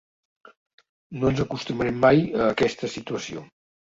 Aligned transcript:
No 1.19 1.29
ens 1.31 1.43
acostumarem 1.45 1.99
mai 2.07 2.25
a 2.41 2.43
aquesta 2.55 2.91
situació. 2.99 3.45